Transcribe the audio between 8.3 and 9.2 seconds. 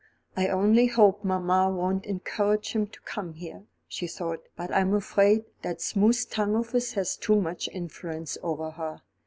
over her.